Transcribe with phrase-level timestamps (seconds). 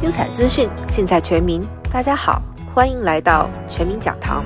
[0.00, 1.60] 精彩资讯，尽在全民。
[1.90, 2.40] 大家好，
[2.72, 4.44] 欢迎来到全民讲堂。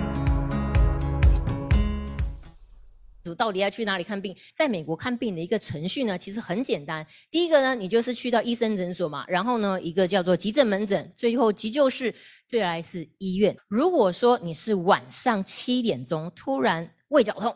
[3.37, 4.35] 到底要去哪里看病？
[4.55, 7.07] 在美国看病的一个程序呢，其实很简单。
[7.31, 12.15] 第一个呢，你就是去到医生诊所嘛，然后呢，一个叫做急诊门诊，最后急救室，
[12.47, 13.55] 最来是医院。
[13.69, 17.55] 如果说你是晚上七点钟突然胃绞痛、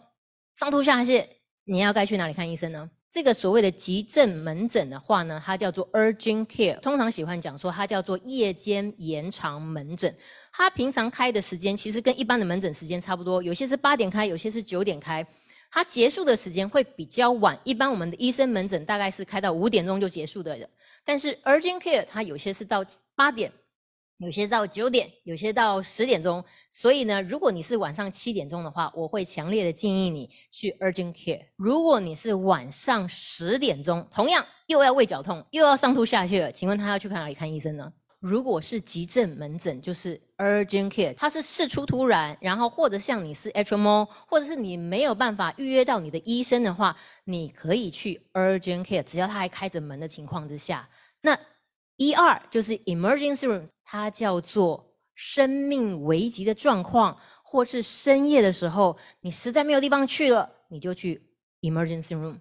[0.55, 1.27] 上吐下泻，
[1.65, 2.91] 你要该去哪里看医生呢？
[3.11, 10.15] 这个所谓的急症门诊的话呢，它叫做 urgent care，通常喜欢讲说它叫做夜间延长门诊。
[10.53, 15.27] 它平常开的时间其实跟一般的门诊时间差不多，有些是八点开，有些是九点开。
[15.71, 20.59] 它结束的时间会比较晚，一般我们的医生门诊大概是开到五点钟就结束的，
[21.05, 22.85] 但是 urgent care 它有些是到
[23.15, 23.53] 八点。
[24.19, 31.43] 有些到九点，有些到十点钟，所以呢，如果你是晚上七点钟的话，我会强烈的建议你去 urgent care。
[31.57, 37.93] 如果你是晚上十点钟，同样又要胃绞痛，又要上吐下泻了，请问他要去看哪里看医生呢？
[38.19, 50.89] 如果是急症门诊，就是 urgent care，它是事出突然，然后或者像你是 HMO，或者是你没有办法预约到你的医生的话，你可以去 urgent care，只要他还开着门的情况之下，
[51.21, 51.39] 那。
[51.97, 61.23] 一二就是 emergency room，它叫做生命危急的状况，或是深夜的时候，你实在没有地方去了，你就去
[61.63, 62.37] emergency room。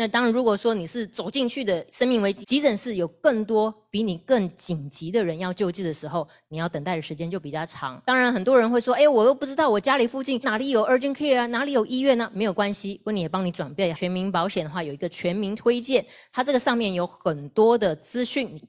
[0.00, 8.00] 那当然，如果说你是走进去的生命危急急诊室，有更多比你更紧急的人要救治的时候，你要等待的时间就比较长。
[8.06, 18.60] 当然，很多人会说：“哎，我又不知道我家里附近哪里有 urgent care 啊，哪里有医院呢？”没有关系，温妮也帮你转变全民保险的话，有一个全民推荐，它这个上面有很多的资讯。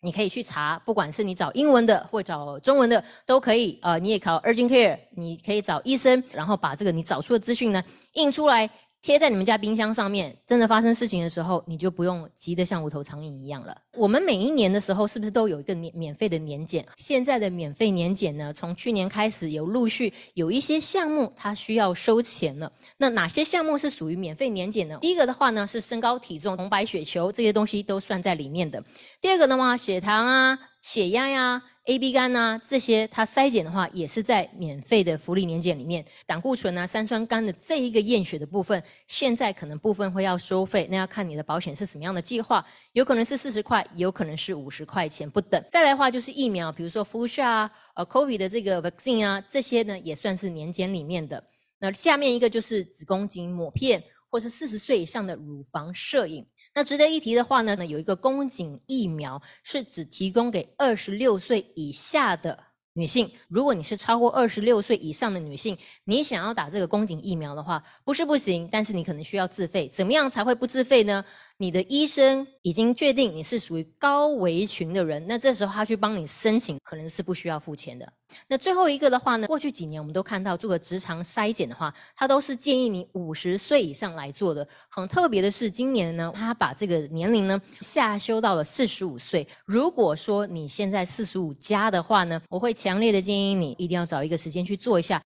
[0.00, 3.78] 你可以去查，不管是你找英文的或找中文的都可以。
[3.82, 7.82] 呃，你也考 urgent care，你可以找医生，然后把这个你找出的资讯呢
[8.12, 8.68] 印出来。
[9.00, 13.76] 贴在你们家冰箱上面，真的发生事情的时候，你就不用急得像无头苍蝇一样了。
[13.94, 16.84] 我们每一年的时候，是不是都有一个免免费的年检？
[16.96, 22.70] 现在的免费年检呢，从去年开始有陆续有一些项目，它需要收钱了。
[22.96, 24.98] 那哪些项目是属于免费年检呢？
[25.00, 28.82] 第一个的话呢，是身高体重、红白血球这些东西都算在里面的。
[29.20, 31.62] 第二个的话，血糖啊、血压呀。
[31.84, 36.04] A、B 肝呐，这些它筛检的话，也是在免费的福利年检里面。
[36.26, 42.62] 胆固醇啊、三酸甘的这一个验血的部分，现在可能部分会要收费，那要看你的保险是什么样的计划，
[42.92, 45.64] 有可能是四十块，有可能是五十块钱不等。
[45.70, 51.42] 再来的话就是疫苗，比如说 flu shot 啊、呃 COVID 的这个 vaccine 啊，这些呢也算是年检里面的。
[51.80, 56.46] 那下面一个就是子宫颈抹片，或是四十岁以上的乳房摄影。
[56.74, 62.58] 那值得一提的话呢，有一个宫颈疫苗是只提供给二十六岁以下的
[62.92, 63.30] 女性。
[63.48, 69.88] 如果你是超过二十六岁以上的女性，你想要打这个宫颈疫苗的话，不是不行，但是你可能需要自费。
[69.88, 71.24] 怎么样才会不自费呢？
[71.60, 78.08] 你的医生已经确定你是属于高危群的人，那这时候他去帮你申请，可能是不需要付钱的。
[78.46, 84.66] 那最后一个的话呢，过去几年我们都看到做个直肠筛检的话，他都是建议你五十岁以上来做的。
[84.88, 89.44] 很特别的是，今年呢，他把这个年龄呢下修到了四十五岁。
[89.66, 95.20] 如果说你现在四十五加的话呢，我会强烈的建议你一定要找一个时间去做一下。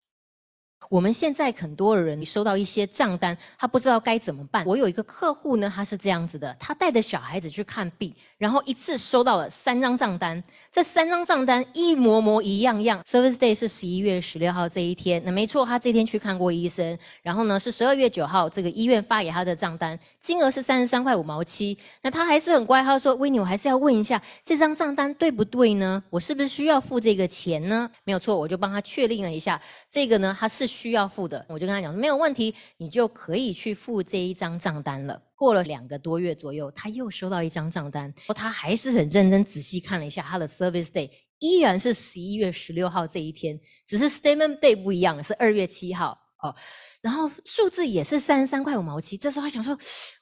[0.89, 4.65] 我们现在很多人收到一些账单，他不知道该怎么办。
[4.67, 10.43] 我有一个客户呢，他是这样子的，他带着小孩子去看病，然后一次收到了三张账单，
[10.73, 13.01] 这三张账单一模模一样样。
[13.05, 16.99] Service Day 是十一月十六号这一天，那没错，他这天去看过医生。
[17.23, 21.79] 然后呢，是十二月九号，这个医院发给他的账单，金额是三十三块五毛七。
[22.03, 26.03] 那他还是很乖，他说：“维尼，我还是要问一下，这张账单对不对呢？
[26.11, 30.70] 我是不是需要付这个钱呢？”没有错，我就帮他确定了一下，这个呢，他是。
[30.71, 35.21] 需要付的，我就跟他讲没有问题，你就可以去付这一张账单了。
[35.35, 46.55] 过了两个多月左右，他又收到一张账单，他还是很认真仔细看了一下他的 service day，依然是十一月十六号这一天，只是 statement day 不一样，是二月七号哦。
[47.01, 49.17] 然后数字也是三十三块五毛七。
[49.17, 49.77] 这时候他想说，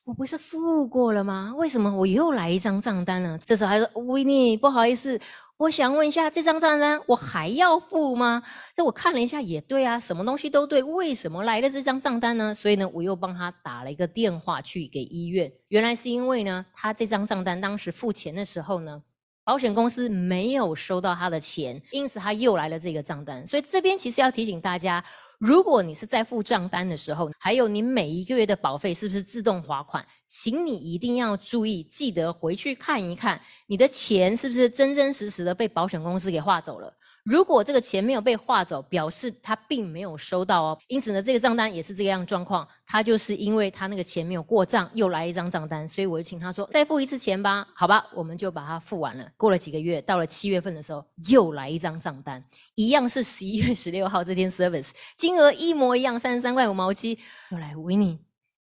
[0.04, 1.52] 我不是付过了吗？
[1.56, 3.38] 为什么我又来一张账单呢？
[3.44, 5.20] 这时候还说，维尼，不好意思。
[5.56, 8.40] 我想问一下，这张账单我还要付吗？
[8.76, 12.54] 这我看了一下，也对啊，什么东西都对，为什么来了这张账单呢？
[12.54, 15.52] 所以呢，我又帮他打了一个电话去给医院。
[15.66, 19.02] 原来是因为呢，他这张账单当时付钱的时候呢，
[19.48, 23.46] 保险公司没有收到他的钱，因此他又来了这个账单。
[23.46, 25.02] 所以这边其实要提醒大家。
[25.38, 36.92] 如果你是在付账单的时候，还有你每一个月的保费是不是自动划款，请你一定要注意，记得回去看一看，你的钱是不是真真实实的被保险公司给划走了。
[37.28, 40.78] 如果这个钱没有被划走，表示他并没有收到哦。
[40.86, 47.68] 因此呢，这个账单也是这个样状况，他就是因为他那个钱没有过账，又来一张账单，所以我就请他说再付一次钱吧。
[47.74, 49.28] 好吧，我们就把它付完了。
[49.36, 52.42] 过了几个月，到了七月份的时候，又来一张账单，
[52.76, 57.18] 一样是十一月十六号这天 service，金额一模一样，三十三块五毛七，
[57.50, 58.18] 又来维尼。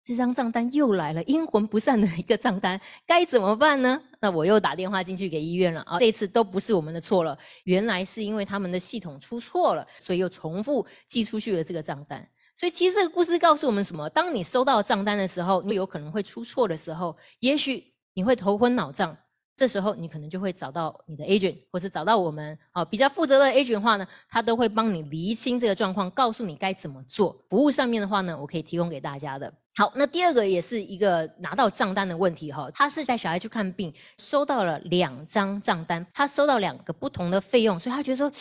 [0.03, 4.01] 这张账单又来了，阴魂不散的一个账单，该怎么办呢？
[4.19, 5.99] 那我又打电话进去给医院了啊！
[5.99, 12.27] 这次都不是我们的错了，原来是因为他们的系统出错了，所以又重复寄出去了这个账单。
[12.55, 14.09] 所以其实这个故事告诉我们什么？
[14.09, 19.15] 当你收到账单的时候，你有可能会出错的时候，也许你会头昏脑胀。
[19.59, 27.37] 这时候你可能就会找到你的 agent，或是找到我们啊比较负责的 agent 的话呢，他都会帮你厘清这个状况，告诉你该怎么做。
[27.49, 29.53] 服务上面的话呢，我可以提供给大家的。
[29.75, 38.31] 好，那第二个也是一个拿到账单的问题哈，他是带小孩去看病，收到了两张账单，他收到两个不同的费用，所以他觉得说。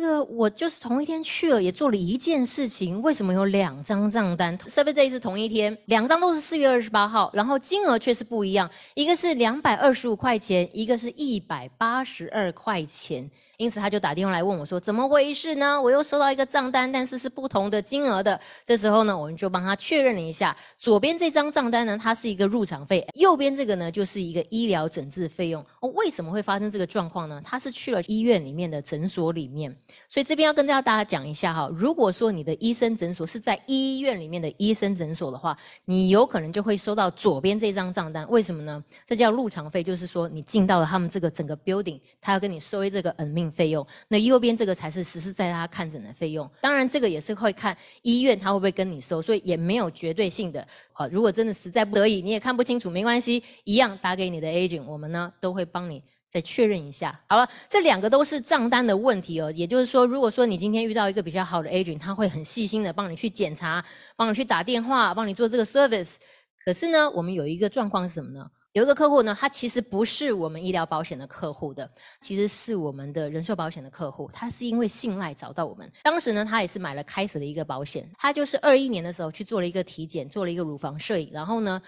[0.00, 13.28] 这个我就是同一天去了，也做了一件事情，为什么有两张账单？Service day 是同一天，两张都是四月二十八号，然后金额却是不一样，一个是两百二十五块钱，一个是一百八十二块钱。
[13.56, 15.82] 因此他就打电话来问我说：“怎么回事呢？
[15.82, 25.60] 我又收到一个账单，但是是不同的金额的。”这时候呢，我们就帮他确认了一下，左边这张账单呢，它是一个入场费，右边这个呢，就是一个医疗诊治费用。
[25.80, 27.42] 哦，为什么会发生这个状况呢？
[27.44, 29.76] 他是去了医院里面的诊所里面。
[30.08, 38.28] 所以这边要跟大家讲一下哈，如果说你的医生诊所是在医院里面的医生诊所的话，你有可能就会收到左边这张账单。
[38.30, 38.82] 为什么呢？
[39.06, 43.86] 这叫入场费，就是说你进到了他们这个整个 building，他要跟你收这个 admin 费用。
[44.08, 46.48] 那右边这个才是实施在他看诊的费用。
[46.60, 50.66] 当然，这个也是会看医院他会不会跟你收，所以也没有绝对性的。
[50.92, 56.02] 好，如果真的实在不得已，你也看不清楚，没关系，一样打给你的 agent，我们呢都会帮你。
[56.30, 59.50] 再确认一下，好了，这两个都是账单的问题哦。
[59.52, 63.82] 也就是说，如果说你今天遇到一个比较好的 agent，他会很细心的帮你去检查，
[64.14, 66.16] 帮你去打电话，帮你做这个 service。
[66.62, 68.46] 可是呢，我们有一个状况是什么呢？
[68.72, 71.90] 有一个客户呢，他其实不是我们医疗保险的客户的，
[72.20, 74.28] 其实是我们的人寿保险的客户。
[74.30, 78.06] 他是因为信赖找到我们，当时呢，他也是买了开始的一个保险。
[78.18, 81.80] 他就是二一年的时候去做了一个体检，做了一个乳房摄影，然后呢。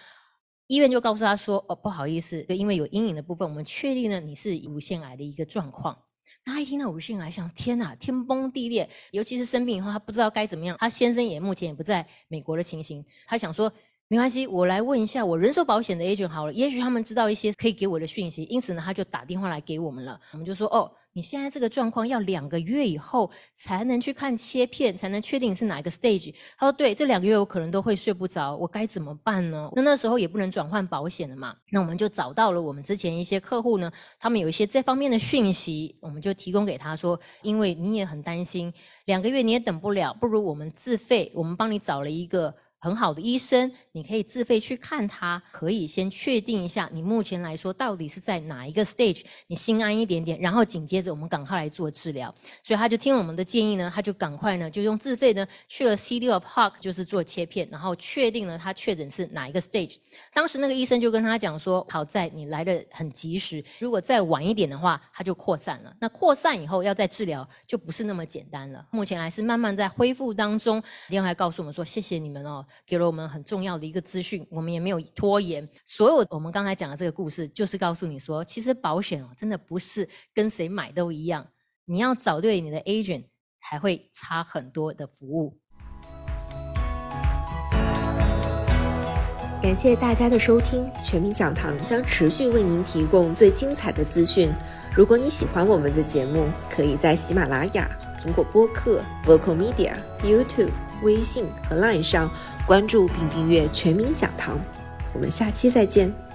[0.71, 5.99] 医院就告诉他说：“哦，不好意思，因为有阴影的部分，我们确定了你是乳腺癌的一个状况。”
[6.47, 10.77] 他一听到乳腺癌，想：“天哪，天崩地裂！”尤其是生病以后，他不知道该怎么样。
[10.79, 13.73] 他先生也目前也不在美国的情形，他想说
[14.07, 20.21] ：“没关系，我来问一下我人寿保险的 agent 好了，也许他们知道一些可以给我的讯息。”因此呢，他就打电话来给我们了。
[20.31, 26.33] 我们就说：“哦。”你现在这个状况要两个月以后才能去看切片，才能确定是哪一个 stage。
[26.57, 31.55] 他说：“对，这两个月我可能都会睡不着，我该怎么办呢？”那那时候也不能转换保险了嘛。
[31.71, 38.73] 那我们就找到了我们之前一些客户呢，他们有一些这方面的讯息，我们就提供给他说：“因为你也很担心，
[39.07, 52.35] 两个月你也等不了，不如我们自费，我们帮你找了一个。”很好的医生，你可以自费去看他，可以先确定一下你目前来说到底是在哪一个 stage，你心安一点点，然后紧接着我们赶快来做治疗。
[52.63, 59.97] 所以他就听了我们的建议呢，他就赶快呢就用自费呢去了 City of Park，就是做切片，然后确定了他确诊是哪一个 stage。
[60.33, 65.95] 当时那个医生就跟他讲说，好在你来的很及时，如果再晚一点的话，他就扩散了。
[66.01, 68.87] 那扩散以后要再治疗就不是那么简单了。
[68.91, 70.83] 目前还是慢慢在恢复当中。
[71.09, 72.65] 另外还告诉我们说，谢谢你们哦。
[72.87, 75.69] 给了我们很重要的一个资讯，我们也没有拖延。
[75.85, 81.47] 所有我们刚才讲的这个故事，就是告诉你说，其实保险哦，真的不是跟谁买都一样，
[81.85, 83.25] 你要找对你的 agent，
[83.63, 85.59] 才会差很多的服务。
[89.63, 94.51] 感谢大家的收听，全民讲堂将持续为您提供最精彩的资讯。
[94.97, 97.87] 如果你喜欢我们的节目，可以在喜马拉雅、
[98.19, 100.90] 苹果播客、Vocal Media、YouTube。
[101.03, 102.31] 微信和 LINE 上
[102.67, 104.57] 关注并订阅《全民讲堂》，
[105.13, 106.30] 我们下期再见。